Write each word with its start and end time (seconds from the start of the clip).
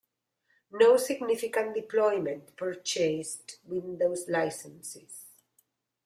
No 0.71 0.97
significant 0.97 1.75
deployment 1.75 2.55
purchased 2.57 3.59
Windows 3.67 4.27
licenses. 4.27 5.27